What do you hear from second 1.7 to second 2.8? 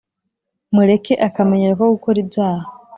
ko gukora ibyaha